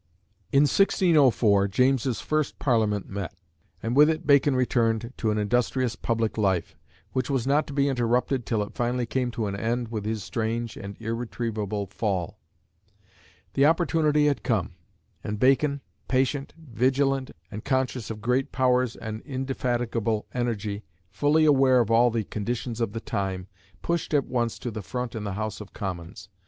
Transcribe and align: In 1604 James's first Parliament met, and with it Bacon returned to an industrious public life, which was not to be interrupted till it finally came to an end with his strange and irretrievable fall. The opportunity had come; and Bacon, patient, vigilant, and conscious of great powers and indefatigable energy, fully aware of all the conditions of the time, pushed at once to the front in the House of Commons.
In 0.51 0.63
1604 0.63 1.67
James's 1.67 2.21
first 2.21 2.57
Parliament 2.57 3.07
met, 3.07 3.35
and 3.83 3.95
with 3.95 4.09
it 4.09 4.25
Bacon 4.25 4.55
returned 4.55 5.13
to 5.17 5.29
an 5.29 5.37
industrious 5.37 5.95
public 5.95 6.39
life, 6.39 6.75
which 7.13 7.29
was 7.29 7.45
not 7.45 7.67
to 7.67 7.73
be 7.73 7.87
interrupted 7.87 8.43
till 8.43 8.63
it 8.63 8.73
finally 8.73 9.05
came 9.05 9.29
to 9.29 9.45
an 9.45 9.55
end 9.55 9.89
with 9.89 10.03
his 10.05 10.23
strange 10.23 10.75
and 10.75 10.99
irretrievable 10.99 11.85
fall. 11.85 12.39
The 13.53 13.67
opportunity 13.67 14.25
had 14.25 14.41
come; 14.41 14.71
and 15.23 15.37
Bacon, 15.37 15.81
patient, 16.07 16.55
vigilant, 16.57 17.29
and 17.51 17.63
conscious 17.63 18.09
of 18.09 18.21
great 18.21 18.51
powers 18.51 18.95
and 18.95 19.21
indefatigable 19.21 20.25
energy, 20.33 20.81
fully 21.11 21.45
aware 21.45 21.79
of 21.79 21.91
all 21.91 22.09
the 22.09 22.23
conditions 22.23 22.81
of 22.81 22.93
the 22.93 23.01
time, 23.01 23.45
pushed 23.83 24.15
at 24.15 24.25
once 24.25 24.57
to 24.57 24.71
the 24.71 24.81
front 24.81 25.13
in 25.13 25.25
the 25.25 25.33
House 25.33 25.61
of 25.61 25.73
Commons. 25.73 26.27